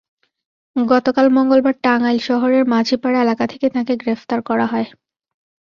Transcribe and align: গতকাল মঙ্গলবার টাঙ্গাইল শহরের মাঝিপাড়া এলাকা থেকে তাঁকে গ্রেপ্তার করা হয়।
গতকাল 0.75 1.25
মঙ্গলবার 1.37 1.75
টাঙ্গাইল 1.83 2.19
শহরের 2.27 2.63
মাঝিপাড়া 2.73 3.19
এলাকা 3.21 3.45
থেকে 3.47 3.67
তাঁকে 3.69 3.93
গ্রেপ্তার 4.01 4.39
করা 4.41 4.65
হয়। 4.65 4.87